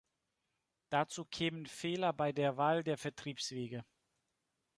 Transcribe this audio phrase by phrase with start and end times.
[0.89, 3.85] Dazu kämen Fehler bei der Wahl der Vertriebswege.